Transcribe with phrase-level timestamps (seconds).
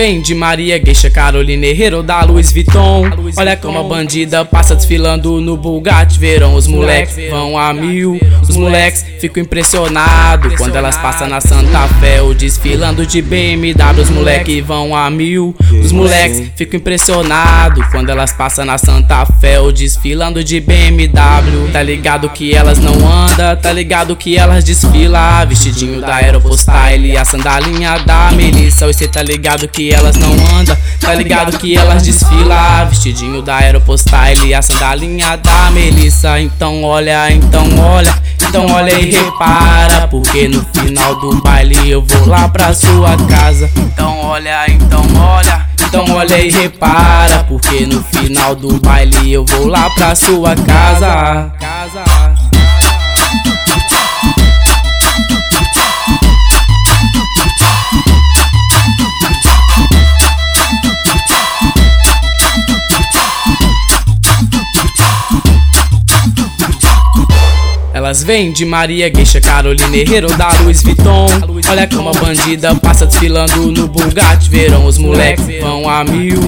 [0.00, 3.02] vêm de Maria Gueixa, Carolina Herrero da Luiz Vuitton.
[3.36, 6.18] Olha como a bandida passa desfilando no Bugatti.
[6.18, 8.18] Verão os moleques vão a mil.
[8.40, 12.22] Os moleques ficam impressionados quando elas passam na Santa Fé.
[12.22, 15.54] Ou desfilando de BMW, os moleques vão a mil.
[15.70, 19.60] Os moleques ficam impressionados quando elas passam na Santa Fé.
[19.60, 21.68] Ou desfilando de BMW.
[21.74, 25.46] Tá ligado que elas não andam, tá ligado que elas desfilam.
[25.46, 28.88] Vestidinho da Aeropostyle, a sandalinha da Melissa.
[28.88, 32.88] E cê tá ligado que elas não andam, tá ligado que elas desfilam.
[32.88, 36.40] Vestidinho da Aeropostyle, a sandalinha da Melissa.
[36.40, 38.14] Então olha, então olha,
[38.48, 40.08] então olha e repara.
[40.08, 43.70] Porque no final do baile eu vou lá pra sua casa.
[43.76, 45.70] Então olha, então olha.
[45.86, 51.52] Então olha e repara, porque no final do baile eu vou lá pra sua casa.
[68.00, 71.26] Elas vêm de Maria Gueixa, Carolina Herrero da Luiz Vuitton.
[71.68, 74.48] Olha como a bandida passa desfilando no Bugatti.
[74.48, 76.40] Verão os moleques vão a mil.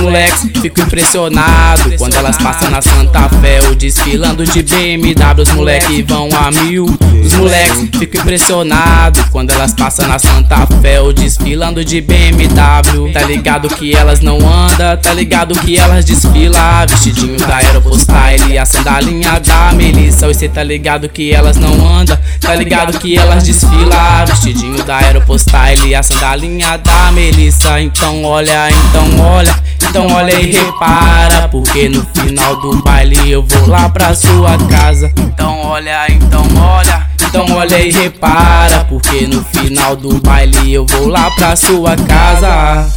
[0.00, 3.60] Moleques ficam impressionados quando elas passam na Santa Fé.
[3.68, 6.86] Ou desfilando de BMW, os moleques vão a mil.
[7.24, 11.00] Os moleques ficam impressionados quando elas passam na Santa Fé.
[11.00, 13.12] Ou desfilando de BMW.
[13.12, 16.86] Tá ligado que elas não andam, tá ligado que elas desfilam.
[16.88, 20.28] Vestidinho da Aeropostyle, a sandalinha da Melissa.
[20.28, 24.26] E cê tá ligado que elas não andam, tá ligado que elas desfilam.
[24.26, 27.80] Vestidinho da Aeropostyle, a sandalinha da Melissa.
[27.80, 29.54] Então olha, então olha,
[29.90, 31.48] então olha e repara.
[31.48, 35.12] Porque no final do baile eu vou lá pra sua casa.
[35.18, 37.10] Então olha, então olha.
[37.20, 42.88] Então olha e repara, porque no final do baile eu vou lá pra sua casa.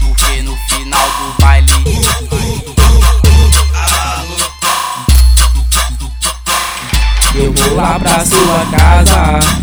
[0.00, 1.72] Porque no final do baile
[7.34, 9.16] eu vou lá pra sua casa.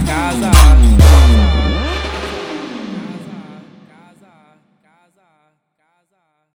[0.05, 0.58] casa.